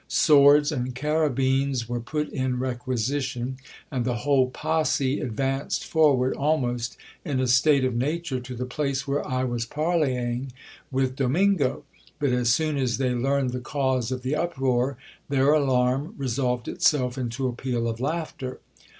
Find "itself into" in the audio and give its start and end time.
16.67-17.45